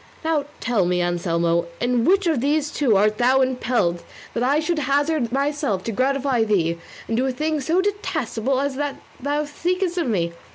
[0.23, 4.01] Now tell me, Anselmo, in which of these two art thou imperilled,
[4.33, 8.77] that I should hazard myself to gratify thee, and do a thing so detestable as
[8.77, 10.33] that thou seekest of me?